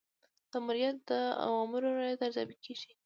د 0.51 0.53
آمریت 0.59 0.97
د 1.09 1.11
اوامرو 1.45 1.95
رعایت 1.99 2.21
ارزیابي 2.25 2.55
کیږي. 2.65 2.91